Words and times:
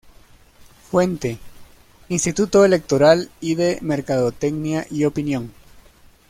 Fuente: 0.89 1.37
Instituto 2.09 2.65
Electoral 2.65 3.29
y 3.39 3.53
de 3.53 3.77
Mercadotecnia 3.81 4.87
y 4.89 5.05
Opinión 5.05 5.51